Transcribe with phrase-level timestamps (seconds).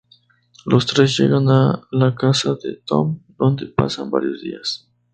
[0.65, 4.89] Los tres llegan a la casa de Tom, donde pasan varios días.